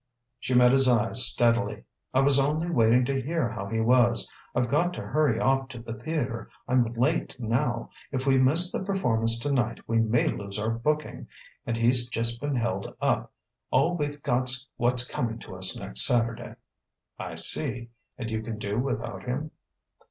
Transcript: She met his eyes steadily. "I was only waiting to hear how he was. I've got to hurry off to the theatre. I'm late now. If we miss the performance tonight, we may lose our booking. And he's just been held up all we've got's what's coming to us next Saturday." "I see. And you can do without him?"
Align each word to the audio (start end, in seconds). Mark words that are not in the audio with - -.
She 0.39 0.55
met 0.55 0.71
his 0.71 0.87
eyes 0.87 1.23
steadily. 1.27 1.83
"I 2.11 2.21
was 2.21 2.39
only 2.39 2.71
waiting 2.71 3.05
to 3.05 3.21
hear 3.21 3.49
how 3.51 3.67
he 3.67 3.79
was. 3.79 4.27
I've 4.55 4.67
got 4.67 4.93
to 4.95 5.01
hurry 5.05 5.39
off 5.39 5.67
to 5.67 5.79
the 5.79 5.93
theatre. 5.93 6.49
I'm 6.67 6.83
late 6.93 7.35
now. 7.37 7.91
If 8.11 8.25
we 8.25 8.39
miss 8.39 8.71
the 8.71 8.83
performance 8.83 9.37
tonight, 9.37 9.81
we 9.85 9.99
may 9.99 10.25
lose 10.27 10.57
our 10.57 10.71
booking. 10.71 11.27
And 11.67 11.77
he's 11.77 12.09
just 12.09 12.41
been 12.41 12.55
held 12.55 12.95
up 12.99 13.31
all 13.69 13.95
we've 13.95 14.23
got's 14.23 14.67
what's 14.75 15.07
coming 15.07 15.37
to 15.37 15.55
us 15.55 15.77
next 15.77 16.01
Saturday." 16.01 16.55
"I 17.19 17.35
see. 17.35 17.91
And 18.17 18.31
you 18.31 18.41
can 18.41 18.57
do 18.57 18.79
without 18.79 19.25
him?" 19.25 19.51